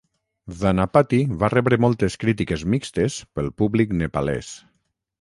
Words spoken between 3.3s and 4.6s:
pel públic nepalès.